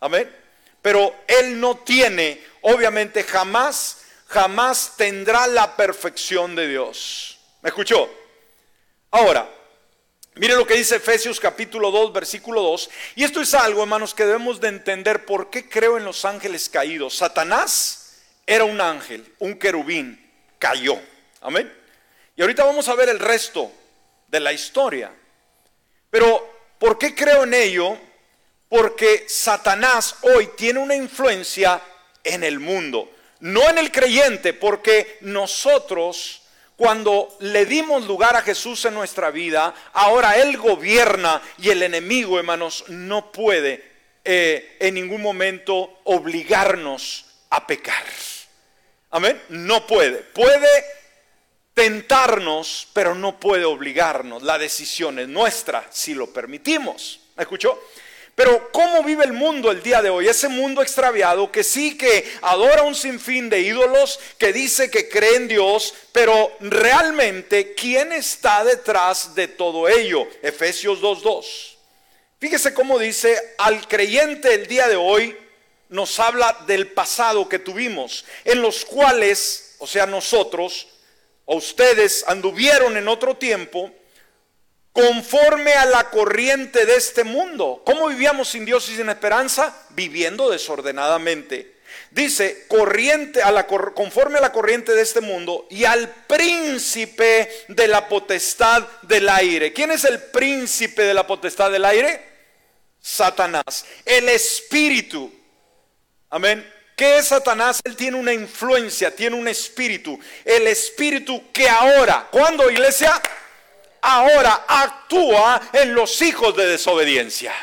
[0.00, 0.34] Amén.
[0.80, 7.38] Pero él no tiene, obviamente jamás, jamás tendrá la perfección de Dios.
[7.60, 8.08] ¿Me escuchó?
[9.10, 9.59] Ahora,
[10.34, 12.90] Mire lo que dice Efesios capítulo 2, versículo 2.
[13.16, 16.68] Y esto es algo, hermanos, que debemos de entender por qué creo en los ángeles
[16.68, 17.16] caídos.
[17.16, 20.24] Satanás era un ángel, un querubín,
[20.58, 20.98] cayó.
[21.40, 21.72] Amén.
[22.36, 23.72] Y ahorita vamos a ver el resto
[24.28, 25.12] de la historia.
[26.10, 27.98] Pero, ¿por qué creo en ello?
[28.68, 31.82] Porque Satanás hoy tiene una influencia
[32.22, 36.39] en el mundo, no en el creyente, porque nosotros
[36.80, 42.38] cuando le dimos lugar a Jesús en nuestra vida, ahora Él gobierna y el enemigo,
[42.38, 43.84] hermanos, no puede
[44.24, 48.02] eh, en ningún momento obligarnos a pecar.
[49.10, 49.38] Amén.
[49.50, 50.22] No puede.
[50.22, 50.70] Puede
[51.74, 54.42] tentarnos, pero no puede obligarnos.
[54.42, 57.20] La decisión es nuestra si lo permitimos.
[57.36, 57.78] ¿Me escuchó?
[58.34, 60.28] Pero ¿cómo vive el mundo el día de hoy?
[60.28, 65.36] Ese mundo extraviado que sí que adora un sinfín de ídolos, que dice que cree
[65.36, 70.26] en Dios, pero realmente ¿quién está detrás de todo ello?
[70.42, 71.76] Efesios 2.2.
[72.38, 75.36] Fíjese cómo dice, al creyente el día de hoy
[75.90, 80.88] nos habla del pasado que tuvimos, en los cuales, o sea, nosotros
[81.44, 83.90] o ustedes anduvieron en otro tiempo,
[84.92, 87.82] conforme a la corriente de este mundo.
[87.84, 89.76] ¿Cómo vivíamos sin Dios y sin esperanza?
[89.90, 91.80] Viviendo desordenadamente.
[92.10, 97.86] Dice, corriente a la, conforme a la corriente de este mundo y al príncipe de
[97.86, 99.72] la potestad del aire.
[99.72, 102.28] ¿Quién es el príncipe de la potestad del aire?
[103.00, 105.32] Satanás, el espíritu.
[106.30, 106.68] Amén.
[106.96, 107.80] ¿Qué es Satanás?
[107.84, 110.18] Él tiene una influencia, tiene un espíritu.
[110.44, 113.20] El espíritu que ahora, ¿cuándo iglesia?
[114.02, 117.54] Ahora actúa en los hijos de desobediencia.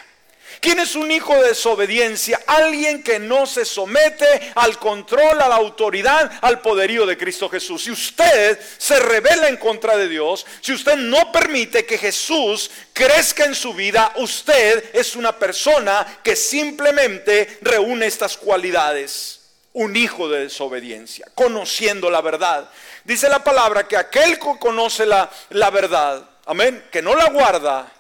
[0.59, 2.39] ¿Quién es un hijo de desobediencia?
[2.47, 7.83] Alguien que no se somete al control, a la autoridad, al poderío de Cristo Jesús.
[7.83, 13.45] Si usted se revela en contra de Dios, si usted no permite que Jesús crezca
[13.45, 19.36] en su vida, usted es una persona que simplemente reúne estas cualidades.
[19.79, 22.67] Un hijo de desobediencia, conociendo la verdad.
[23.03, 27.91] Dice la palabra que aquel que conoce la, la verdad, amén, que no la guarda,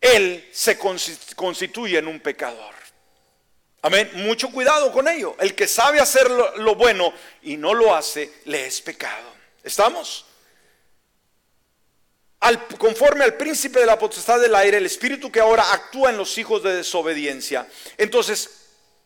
[0.00, 2.74] él se constituye en un pecador.
[3.82, 4.10] Amén.
[4.14, 5.36] Mucho cuidado con ello.
[5.38, 9.32] El que sabe hacer lo, bueno y no lo hace, le es pecado.
[9.62, 10.26] ¿Estamos?
[12.40, 16.16] Al, conforme al príncipe de la potestad del aire, el espíritu que ahora actúa en
[16.16, 17.68] los hijos de desobediencia.
[17.96, 18.63] Entonces,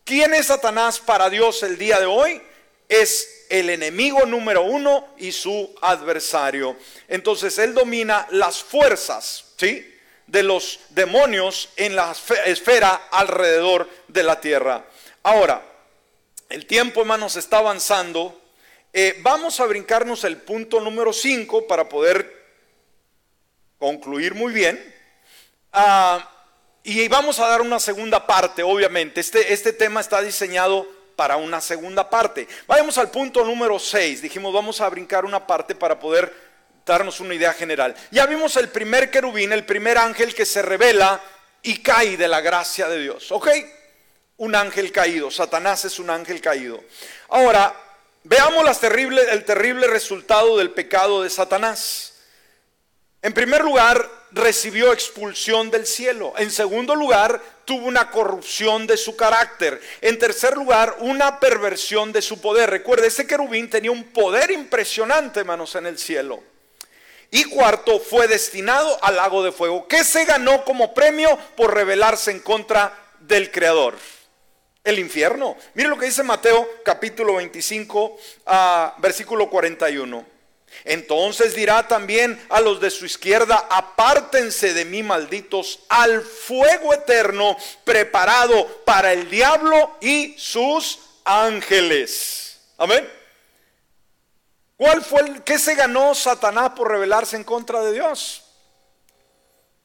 [0.09, 2.41] ¿quién es Satanás para Dios el día de hoy?
[2.87, 6.75] Es el enemigo número uno y su adversario.
[7.07, 9.95] Entonces, él domina las fuerzas, ¿sí?
[10.25, 14.83] de los demonios en la esfera alrededor de la tierra.
[15.21, 15.63] Ahora,
[16.49, 18.41] el tiempo, hermanos, está avanzando.
[18.91, 22.47] Eh, vamos a brincarnos el punto número 5 para poder
[23.77, 24.95] concluir muy bien.
[25.71, 26.38] Ah,
[26.83, 29.19] y vamos a dar una segunda parte, obviamente.
[29.19, 32.47] Este, este tema está diseñado para una segunda parte.
[32.65, 34.21] Vayamos al punto número 6.
[34.21, 36.33] Dijimos, vamos a brincar una parte para poder
[36.85, 37.93] darnos una idea general.
[38.09, 41.21] Ya vimos el primer querubín, el primer ángel que se revela
[41.61, 43.31] y cae de la gracia de Dios.
[43.31, 43.49] ¿Ok?
[44.37, 45.29] Un ángel caído.
[45.29, 46.81] Satanás es un ángel caído.
[47.27, 47.75] Ahora,
[48.23, 52.13] veamos el terrible resultado del pecado de Satanás.
[53.21, 56.33] En primer lugar, recibió expulsión del cielo.
[56.37, 59.81] En segundo lugar, tuvo una corrupción de su carácter.
[60.01, 62.69] En tercer lugar, una perversión de su poder.
[62.69, 66.43] Recuerde, ese querubín tenía un poder impresionante, hermanos, en el cielo.
[67.31, 72.31] Y cuarto, fue destinado al lago de fuego, que se ganó como premio por rebelarse
[72.31, 73.95] en contra del Creador.
[74.83, 75.55] El infierno.
[75.75, 80.38] Mire lo que dice Mateo capítulo 25, ah, versículo 41.
[80.85, 87.57] Entonces dirá también a los de su izquierda, apártense de mí malditos al fuego eterno
[87.83, 92.59] preparado para el diablo y sus ángeles.
[92.77, 93.07] Amén.
[94.77, 98.43] ¿Cuál fue el que se ganó Satanás por rebelarse en contra de Dios?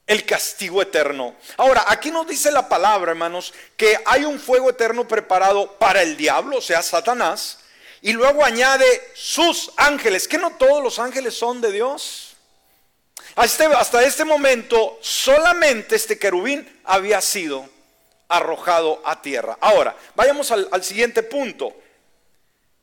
[0.06, 1.34] El castigo eterno.
[1.56, 6.16] Ahora, aquí nos dice la palabra, hermanos, que hay un fuego eterno preparado para el
[6.16, 7.58] diablo, o sea, Satanás,
[8.04, 12.36] y luego añade sus ángeles, que no todos los ángeles son de Dios.
[13.34, 17.66] Hasta este, hasta este momento, solamente este querubín había sido
[18.28, 19.56] arrojado a tierra.
[19.58, 21.74] Ahora, vayamos al, al siguiente punto.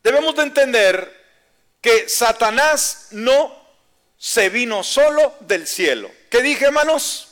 [0.01, 1.21] Debemos de entender
[1.81, 3.55] que Satanás no
[4.17, 6.09] se vino solo del cielo.
[6.31, 7.27] ¿Qué dije, hermanos?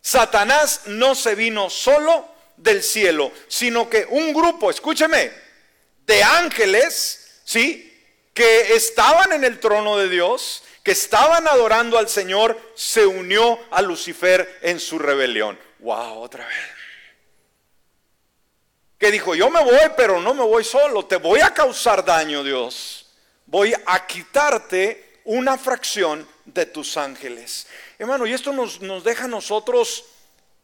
[0.00, 5.51] Satanás no se vino solo del cielo, sino que un grupo, escúcheme,
[6.06, 7.88] de ángeles, ¿sí?
[8.34, 13.82] Que estaban en el trono de Dios, que estaban adorando al Señor, se unió a
[13.82, 15.58] Lucifer en su rebelión.
[15.80, 16.56] Wow, otra vez.
[18.98, 22.42] Que dijo, yo me voy, pero no me voy solo, te voy a causar daño,
[22.44, 23.02] Dios
[23.52, 27.66] voy a quitarte una fracción de tus ángeles.
[27.98, 30.06] Hermano, y esto nos, deja a nosotros,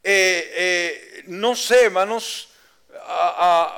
[0.02, 2.48] eh, eh, no sé, hermanos,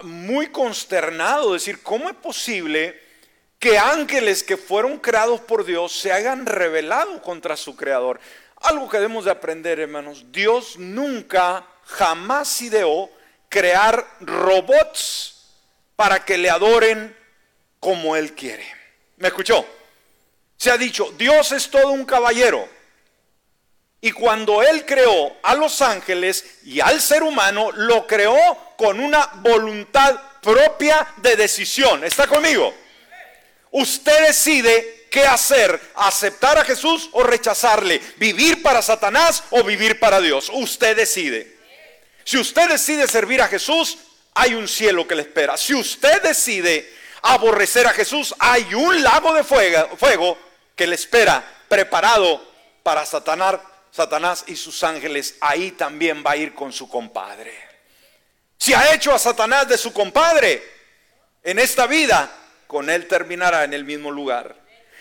[0.02, 3.00] muy consternado, decir, ¿cómo es posible
[3.58, 8.20] que ángeles que fueron creados por Dios se hayan revelado contra su creador?
[8.56, 13.10] Algo que debemos de aprender, hermanos, Dios nunca, jamás ideó
[13.48, 15.46] crear robots
[15.96, 17.16] para que le adoren
[17.78, 18.66] como Él quiere.
[19.16, 19.66] ¿Me escuchó?
[20.56, 22.68] Se ha dicho, Dios es todo un caballero.
[24.00, 29.26] Y cuando Él creó a los ángeles y al ser humano, lo creó con una
[29.36, 32.02] voluntad propia de decisión.
[32.04, 32.74] ¿Está conmigo?
[33.72, 40.20] Usted decide qué hacer, aceptar a Jesús o rechazarle, vivir para Satanás o vivir para
[40.20, 40.50] Dios.
[40.52, 41.56] Usted decide.
[42.24, 43.98] Si usted decide servir a Jesús,
[44.34, 45.56] hay un cielo que le espera.
[45.56, 46.90] Si usted decide
[47.22, 50.38] aborrecer a Jesús, hay un lago de fuego,
[50.74, 52.42] que le espera preparado
[52.82, 53.56] para Satanás,
[53.90, 55.36] Satanás y sus ángeles.
[55.40, 57.52] Ahí también va a ir con su compadre.
[58.56, 60.62] Si ha hecho a Satanás de su compadre
[61.42, 62.30] en esta vida,
[62.66, 64.54] con él terminará en el mismo lugar.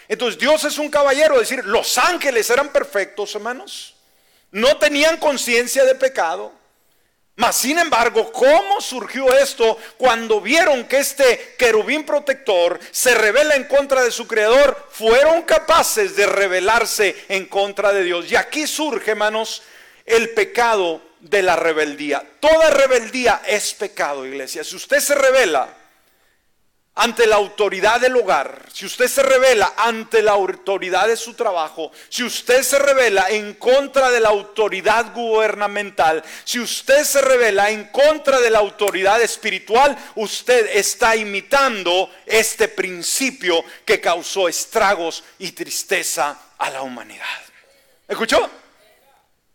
[0.08, 3.96] Entonces Dios es un caballero, es decir, los ángeles eran perfectos, hermanos.
[4.52, 6.52] No tenían conciencia de pecado.
[7.40, 13.64] Mas, sin embargo, ¿cómo surgió esto cuando vieron que este querubín protector se revela en
[13.64, 14.90] contra de su creador?
[14.92, 18.30] Fueron capaces de rebelarse en contra de Dios.
[18.30, 19.64] Y aquí surge, hermanos,
[20.06, 22.22] el pecado de la rebeldía.
[22.42, 24.66] Toda rebeldía es pecado, iglesia.
[24.66, 25.79] Si usted se revela
[27.02, 31.94] ante la autoridad del hogar, si usted se revela ante la autoridad de su trabajo,
[32.10, 37.86] si usted se revela en contra de la autoridad gubernamental, si usted se revela en
[37.86, 46.38] contra de la autoridad espiritual, usted está imitando este principio que causó estragos y tristeza
[46.58, 47.26] a la humanidad.
[48.10, 48.50] ¿Escuchó?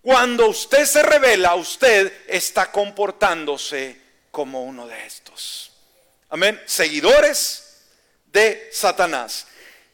[0.00, 5.73] Cuando usted se revela, usted está comportándose como uno de estos.
[6.28, 6.60] Amén.
[6.66, 7.82] Seguidores
[8.26, 9.46] de Satanás.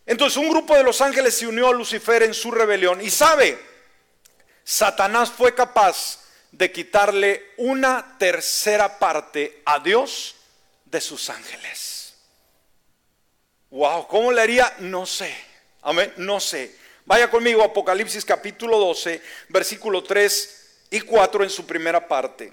[0.07, 3.59] Entonces un grupo de los ángeles se unió a Lucifer en su rebelión y sabe,
[4.65, 6.21] Satanás fue capaz
[6.51, 10.37] de quitarle una tercera parte a Dios
[10.85, 12.15] de sus ángeles.
[13.71, 14.75] Wow, ¿cómo le haría?
[14.81, 15.33] No sé.
[15.83, 16.75] Amén, no sé.
[17.05, 20.61] Vaya conmigo Apocalipsis capítulo 12, versículo 3
[20.91, 22.53] y 4 en su primera parte.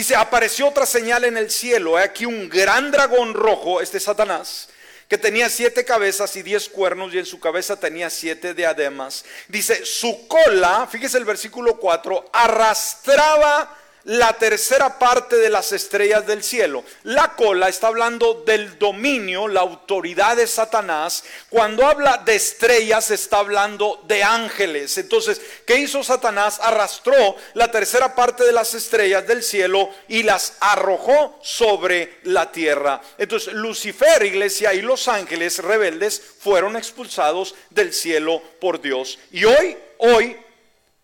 [0.00, 4.70] Dice, apareció otra señal en el cielo, Hay aquí un gran dragón rojo, este Satanás,
[5.08, 9.26] que tenía siete cabezas y diez cuernos y en su cabeza tenía siete diademas.
[9.48, 16.42] Dice, su cola, fíjese el versículo 4, arrastraba la tercera parte de las estrellas del
[16.42, 16.84] cielo.
[17.04, 21.24] La cola está hablando del dominio, la autoridad de Satanás.
[21.48, 24.96] Cuando habla de estrellas está hablando de ángeles.
[24.98, 26.58] Entonces, ¿qué hizo Satanás?
[26.62, 33.00] Arrastró la tercera parte de las estrellas del cielo y las arrojó sobre la tierra.
[33.18, 39.18] Entonces, Lucifer, iglesia, y los ángeles rebeldes fueron expulsados del cielo por Dios.
[39.30, 40.36] Y hoy, hoy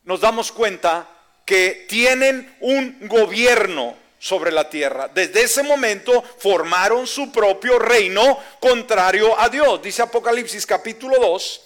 [0.04, 1.08] nos damos cuenta
[1.46, 5.08] que tienen un gobierno sobre la tierra.
[5.14, 9.80] Desde ese momento formaron su propio reino contrario a Dios.
[9.80, 11.60] Dice Apocalipsis capítulo 2,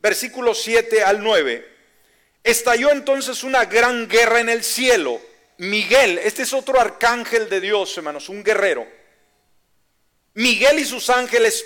[0.00, 1.72] versículos 7 al 9.
[2.44, 5.18] Estalló entonces una gran guerra en el cielo.
[5.56, 8.86] Miguel, este es otro arcángel de Dios, hermanos, un guerrero.
[10.34, 11.64] Miguel y sus ángeles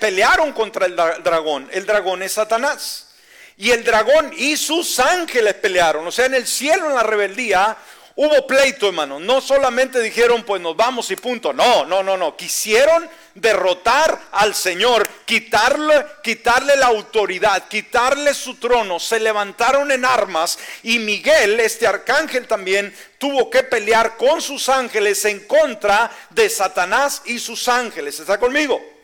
[0.00, 1.68] pelearon contra el dragón.
[1.72, 3.07] El dragón es Satanás.
[3.60, 6.06] Y el dragón y sus ángeles pelearon.
[6.06, 7.76] O sea, en el cielo, en la rebeldía,
[8.14, 9.18] hubo pleito, hermano.
[9.18, 11.52] No solamente dijeron, pues nos vamos y punto.
[11.52, 12.36] No, no, no, no.
[12.36, 19.00] Quisieron derrotar al Señor, quitarle, quitarle la autoridad, quitarle su trono.
[19.00, 25.24] Se levantaron en armas y Miguel, este arcángel también, tuvo que pelear con sus ángeles
[25.24, 28.20] en contra de Satanás y sus ángeles.
[28.20, 28.97] ¿Está conmigo?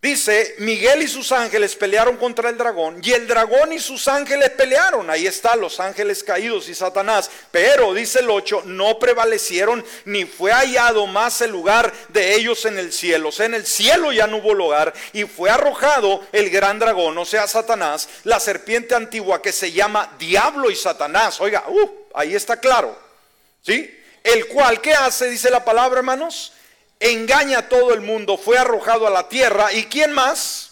[0.00, 4.50] Dice, Miguel y sus ángeles pelearon contra el dragón y el dragón y sus ángeles
[4.50, 5.10] pelearon.
[5.10, 7.28] Ahí están los ángeles caídos y Satanás.
[7.50, 12.78] Pero, dice el 8, no prevalecieron ni fue hallado más el lugar de ellos en
[12.78, 13.30] el cielo.
[13.30, 17.18] O sea, en el cielo ya no hubo lugar y fue arrojado el gran dragón,
[17.18, 21.40] o sea, Satanás, la serpiente antigua que se llama Diablo y Satanás.
[21.40, 22.96] Oiga, uh, ahí está claro.
[23.62, 23.98] ¿Sí?
[24.22, 25.28] El cual, ¿qué hace?
[25.28, 26.52] Dice la palabra, hermanos
[27.00, 29.72] engaña a todo el mundo, fue arrojado a la tierra.
[29.72, 30.70] ¿Y quién más?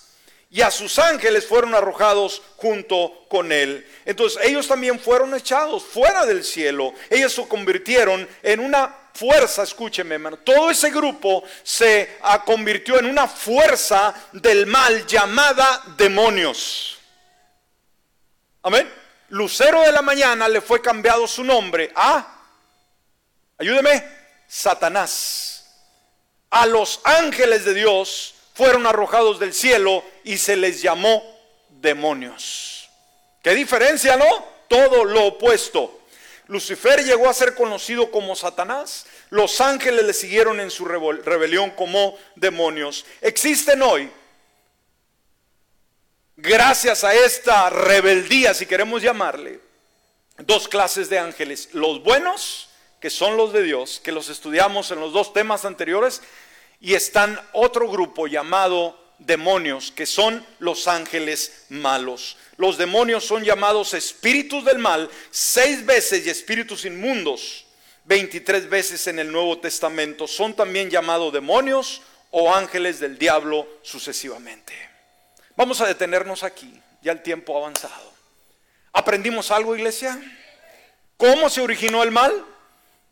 [0.50, 3.86] Y a sus ángeles fueron arrojados junto con él.
[4.04, 6.94] Entonces ellos también fueron echados fuera del cielo.
[7.10, 13.06] Ellos se convirtieron en una fuerza, escúcheme hermano, todo ese grupo se ah, convirtió en
[13.06, 16.98] una fuerza del mal llamada demonios.
[18.62, 18.92] Amén.
[19.30, 22.42] Lucero de la mañana le fue cambiado su nombre a,
[23.58, 24.04] ayúdeme,
[24.46, 25.55] Satanás
[26.51, 31.22] a los ángeles de Dios fueron arrojados del cielo y se les llamó
[31.68, 32.88] demonios.
[33.42, 34.26] ¿Qué diferencia, no?
[34.68, 36.01] Todo lo opuesto.
[36.49, 39.07] Lucifer llegó a ser conocido como Satanás.
[39.30, 43.05] Los ángeles le siguieron en su rebelión como demonios.
[43.20, 44.11] Existen hoy,
[46.36, 49.61] gracias a esta rebeldía, si queremos llamarle,
[50.38, 51.70] dos clases de ángeles.
[51.72, 52.68] Los buenos
[53.01, 56.22] que son los de Dios, que los estudiamos en los dos temas anteriores,
[56.80, 62.36] y están otro grupo llamado demonios, que son los ángeles malos.
[62.57, 67.66] Los demonios son llamados espíritus del mal seis veces y espíritus inmundos
[68.07, 70.26] 23 veces en el Nuevo Testamento.
[70.26, 74.74] Son también llamados demonios o ángeles del diablo sucesivamente.
[75.57, 78.12] Vamos a detenernos aquí, ya el tiempo ha avanzado.
[78.92, 80.20] ¿Aprendimos algo, iglesia?
[81.16, 82.44] ¿Cómo se originó el mal?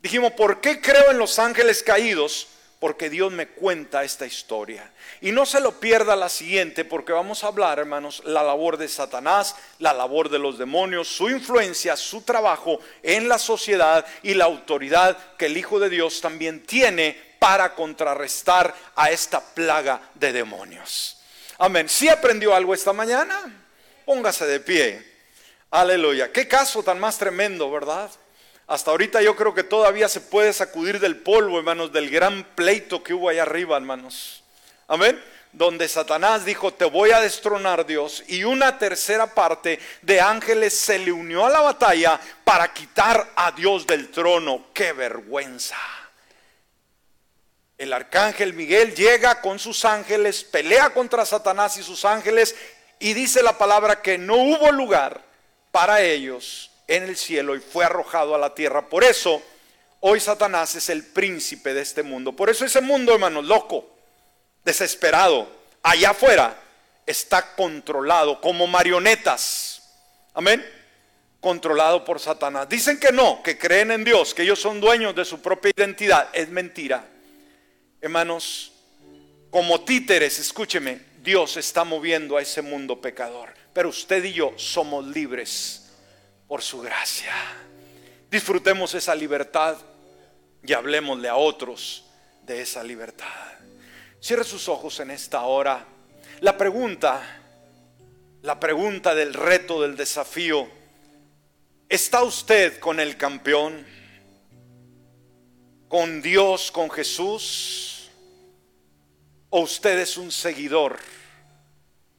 [0.04, 2.48] Dijimos, ¿por qué creo en los ángeles caídos?
[2.78, 4.92] porque Dios me cuenta esta historia.
[5.22, 8.88] Y no se lo pierda la siguiente, porque vamos a hablar, hermanos, la labor de
[8.88, 14.44] Satanás, la labor de los demonios, su influencia, su trabajo en la sociedad y la
[14.44, 21.22] autoridad que el Hijo de Dios también tiene para contrarrestar a esta plaga de demonios.
[21.56, 21.88] Amén.
[21.88, 23.64] ¿Sí aprendió algo esta mañana?
[24.04, 25.14] Póngase de pie.
[25.70, 26.30] Aleluya.
[26.30, 28.10] Qué caso tan más tremendo, ¿verdad?
[28.66, 33.02] Hasta ahorita yo creo que todavía se puede sacudir del polvo, hermanos, del gran pleito
[33.02, 34.42] que hubo allá arriba, hermanos.
[34.88, 35.22] Amén.
[35.52, 38.24] Donde Satanás dijo, te voy a destronar Dios.
[38.26, 43.52] Y una tercera parte de ángeles se le unió a la batalla para quitar a
[43.52, 44.66] Dios del trono.
[44.72, 45.76] ¡Qué vergüenza!
[47.76, 52.56] El arcángel Miguel llega con sus ángeles, pelea contra Satanás y sus ángeles
[52.98, 55.22] y dice la palabra que no hubo lugar
[55.70, 58.88] para ellos en el cielo y fue arrojado a la tierra.
[58.88, 59.42] Por eso,
[60.00, 62.32] hoy Satanás es el príncipe de este mundo.
[62.32, 63.88] Por eso ese mundo, hermanos, loco,
[64.64, 65.48] desesperado,
[65.82, 66.56] allá afuera,
[67.06, 69.82] está controlado como marionetas.
[70.34, 70.64] Amén.
[71.40, 72.68] Controlado por Satanás.
[72.68, 76.28] Dicen que no, que creen en Dios, que ellos son dueños de su propia identidad.
[76.32, 77.06] Es mentira.
[78.00, 78.72] Hermanos,
[79.50, 83.54] como títeres, escúcheme, Dios está moviendo a ese mundo pecador.
[83.72, 85.83] Pero usted y yo somos libres
[86.54, 87.34] por su gracia.
[88.30, 89.76] Disfrutemos esa libertad
[90.62, 92.04] y hablemosle a otros
[92.46, 93.26] de esa libertad.
[94.20, 95.84] Cierre sus ojos en esta hora.
[96.42, 97.40] La pregunta,
[98.42, 100.68] la pregunta del reto, del desafío,
[101.88, 103.84] ¿está usted con el campeón?
[105.88, 108.10] ¿Con Dios, con Jesús?
[109.50, 111.00] ¿O usted es un seguidor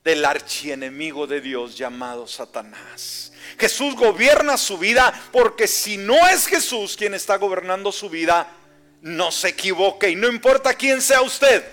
[0.03, 3.31] del archienemigo de Dios llamado Satanás?
[3.57, 8.47] Jesús gobierna su vida porque si no es Jesús quien está gobernando su vida,
[9.01, 11.63] no se equivoque y no importa quién sea usted,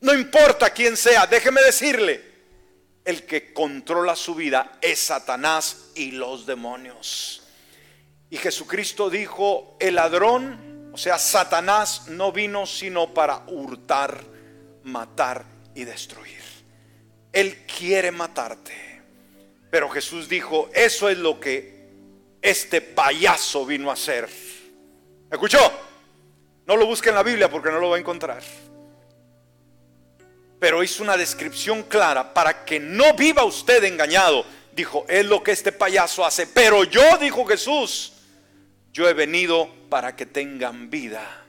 [0.00, 2.34] no importa quién sea, déjeme decirle,
[3.04, 7.42] el que controla su vida es Satanás y los demonios.
[8.30, 14.24] Y Jesucristo dijo, el ladrón, o sea, Satanás no vino sino para hurtar,
[14.84, 15.44] matar
[15.74, 16.42] y destruir.
[17.32, 18.93] Él quiere matarte.
[19.74, 21.88] Pero Jesús dijo, eso es lo que
[22.40, 24.28] este payaso vino a hacer.
[25.28, 25.58] ¿Escuchó?
[26.64, 28.40] No lo busque en la Biblia porque no lo va a encontrar.
[30.60, 34.46] Pero hizo una descripción clara para que no viva usted engañado.
[34.70, 36.46] Dijo, es lo que este payaso hace.
[36.46, 38.12] Pero yo, dijo Jesús,
[38.92, 41.43] yo he venido para que tengan vida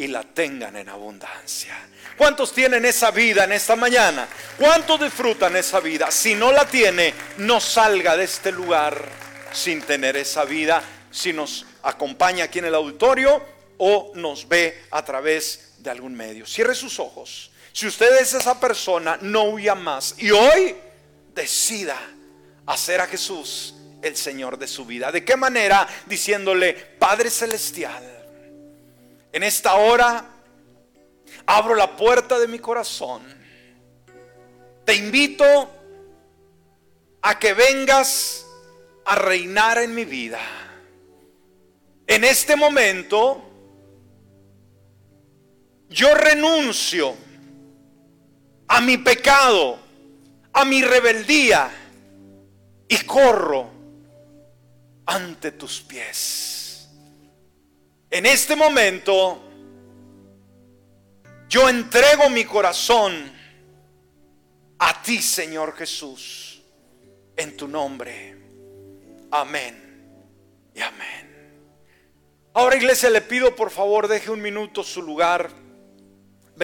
[0.00, 1.76] y la tengan en abundancia.
[2.16, 4.26] ¿Cuántos tienen esa vida en esta mañana?
[4.56, 6.10] ¿Cuántos disfrutan esa vida?
[6.10, 8.98] Si no la tiene, no salga de este lugar
[9.52, 10.82] sin tener esa vida.
[11.10, 13.44] Si nos acompaña aquí en el auditorio
[13.76, 16.46] o nos ve a través de algún medio.
[16.46, 17.50] Cierre sus ojos.
[17.70, 20.14] Si usted es esa persona, no huya más.
[20.16, 20.76] Y hoy
[21.34, 21.98] decida
[22.64, 25.12] hacer a Jesús el Señor de su vida.
[25.12, 25.86] ¿De qué manera?
[26.06, 28.19] Diciéndole, Padre Celestial,
[29.32, 30.24] en esta hora
[31.46, 33.22] abro la puerta de mi corazón.
[34.84, 35.70] Te invito
[37.22, 38.46] a que vengas
[39.04, 40.40] a reinar en mi vida.
[42.06, 43.42] En este momento
[45.88, 47.14] yo renuncio
[48.68, 49.78] a mi pecado,
[50.52, 51.70] a mi rebeldía
[52.88, 53.70] y corro
[55.06, 56.49] ante tus pies.
[58.10, 59.40] En este momento,
[61.48, 63.32] yo entrego mi corazón
[64.80, 66.60] a ti, Señor Jesús,
[67.36, 68.36] en tu nombre.
[69.30, 71.30] Amén y amén.
[72.52, 75.59] Ahora, iglesia, le pido por favor, deje un minuto su lugar.